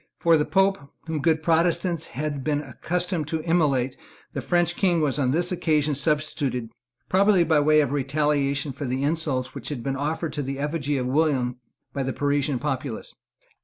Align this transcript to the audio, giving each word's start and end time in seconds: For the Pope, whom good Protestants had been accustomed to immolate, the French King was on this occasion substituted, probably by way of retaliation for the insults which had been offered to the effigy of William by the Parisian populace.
For 0.17 0.35
the 0.35 0.45
Pope, 0.45 0.79
whom 1.05 1.19
good 1.21 1.43
Protestants 1.43 2.07
had 2.07 2.43
been 2.43 2.63
accustomed 2.63 3.27
to 3.27 3.43
immolate, 3.43 3.95
the 4.33 4.41
French 4.41 4.75
King 4.75 4.99
was 4.99 5.19
on 5.19 5.29
this 5.29 5.51
occasion 5.51 5.93
substituted, 5.93 6.71
probably 7.07 7.43
by 7.43 7.59
way 7.59 7.81
of 7.81 7.91
retaliation 7.91 8.71
for 8.71 8.85
the 8.85 9.03
insults 9.03 9.53
which 9.53 9.69
had 9.69 9.83
been 9.83 9.95
offered 9.95 10.33
to 10.33 10.41
the 10.41 10.57
effigy 10.57 10.97
of 10.97 11.05
William 11.05 11.57
by 11.93 12.01
the 12.01 12.13
Parisian 12.13 12.57
populace. 12.57 13.13